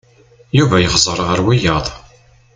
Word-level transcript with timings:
Yuba 0.57 0.77
yexẓer 0.79 1.19
ɣer 1.27 1.39
wiyaḍ. 1.45 1.87